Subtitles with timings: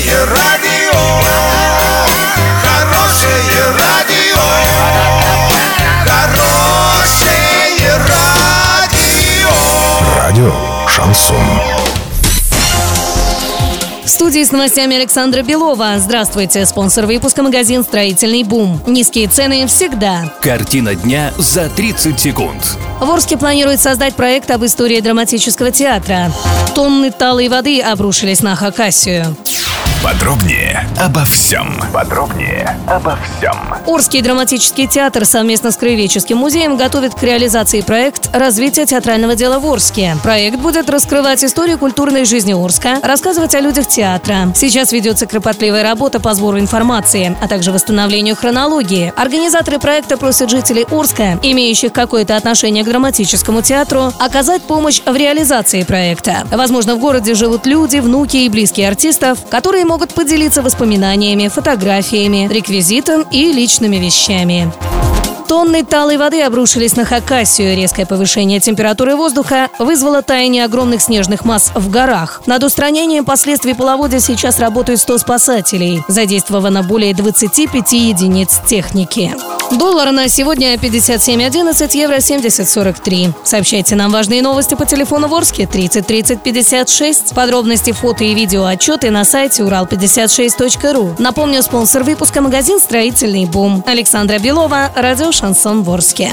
[0.00, 0.98] Хорошее радио,
[2.62, 4.40] хорошее радио,
[6.06, 9.50] хорошее радио.
[10.16, 10.54] Радио
[10.88, 11.36] Шансон.
[14.02, 15.98] В студии с новостями Александра Белова.
[15.98, 16.64] Здравствуйте.
[16.64, 18.80] Спонсор выпуска магазин «Строительный бум».
[18.86, 20.32] Низкие цены всегда.
[20.40, 22.78] Картина дня за 30 секунд.
[23.00, 26.32] В Орске планирует создать проект об истории драматического театра.
[26.74, 29.36] Тонны талой воды обрушились на Хакасию.
[30.02, 31.78] Подробнее обо всем.
[31.92, 33.54] Подробнее обо всем.
[33.84, 39.66] Орский драматический театр совместно с Краеведческим музеем готовит к реализации проект «Развитие театрального дела в
[39.66, 40.16] Орске».
[40.22, 44.50] Проект будет раскрывать историю культурной жизни Орска, рассказывать о людях театра.
[44.54, 49.12] Сейчас ведется кропотливая работа по сбору информации, а также восстановлению хронологии.
[49.16, 55.82] Организаторы проекта просят жителей Орска, имеющих какое-то отношение к драматическому театру, оказать помощь в реализации
[55.82, 56.46] проекта.
[56.50, 63.22] Возможно, в городе живут люди, внуки и близкие артистов, которые могут поделиться воспоминаниями, фотографиями, реквизитом
[63.32, 64.72] и личными вещами.
[65.48, 67.76] Тонны талой воды обрушились на Хакасию.
[67.76, 72.42] Резкое повышение температуры воздуха вызвало таяние огромных снежных масс в горах.
[72.46, 76.04] Над устранением последствий половодья сейчас работают 100 спасателей.
[76.06, 79.34] Задействовано более 25 единиц техники.
[79.70, 83.32] Доллар на сегодня 57.11, евро 70.43.
[83.44, 87.34] Сообщайте нам важные новости по телефону Ворске 30 30 56.
[87.34, 91.16] Подробности, фото и видео отчеты на сайте урал56.ру.
[91.18, 93.84] Напомню, спонсор выпуска магазин «Строительный бум».
[93.86, 96.32] Александра Белова, радио «Шансон Ворске».